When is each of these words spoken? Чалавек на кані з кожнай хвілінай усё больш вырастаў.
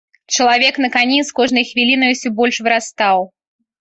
Чалавек 0.35 0.77
на 0.85 0.89
кані 0.95 1.19
з 1.29 1.37
кожнай 1.39 1.67
хвілінай 1.73 2.15
усё 2.17 2.29
больш 2.41 2.55
вырастаў. 2.69 3.17